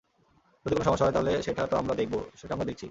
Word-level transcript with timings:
যদি 0.65 0.73
কোনো 0.75 0.85
সমস্যা 0.85 1.05
হয়, 1.05 1.13
তাহলে 1.13 1.31
সেটা 1.41 1.63
তো 1.67 1.75
আমরা 1.77 1.93
দেখব, 1.95 2.13
সেটা 2.37 2.53
আমরা 2.53 2.65
দেখছি। 2.65 2.79